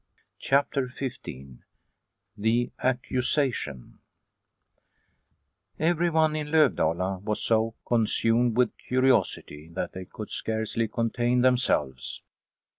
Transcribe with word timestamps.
CHAPTER 0.39 0.89
XV 0.89 1.59
THE 2.35 2.71
ACCUSATION 2.79 3.99
"T7VERYONE 5.79 6.35
in 6.39 6.47
Lovdala 6.51 7.19
was 7.23 7.43
so 7.43 7.75
consumed 7.87 8.53
.TIL 8.55 8.55
with 8.57 8.77
curiosity 8.79 9.69
that 9.75 9.91
they 9.91 10.05
could 10.05 10.31
scarcely 10.31 10.87
contain 10.87 11.41
themselves. 11.41 12.23